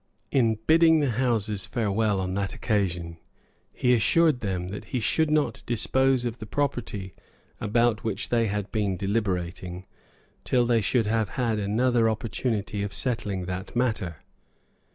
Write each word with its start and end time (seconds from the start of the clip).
In 0.31 0.55
bidding 0.65 0.99
the 0.99 1.11
Houses 1.11 1.67
farewell 1.67 2.19
on 2.19 2.33
that 2.33 2.55
occasion, 2.55 3.17
he 3.71 3.93
assured 3.93 4.39
them 4.39 4.69
that 4.69 4.85
he 4.85 4.99
should 4.99 5.29
not 5.29 5.61
dispose 5.67 6.25
of 6.25 6.39
the 6.39 6.47
property 6.47 7.13
about 7.59 8.03
which 8.03 8.29
they 8.29 8.47
had 8.47 8.71
been 8.71 8.97
deliberating, 8.97 9.85
till 10.43 10.65
they 10.65 10.81
should 10.81 11.05
have 11.05 11.29
had 11.37 11.59
another 11.59 12.09
opportunity 12.09 12.81
of 12.81 12.95
settling 12.95 13.45
that 13.45 13.75
matter. 13.75 14.23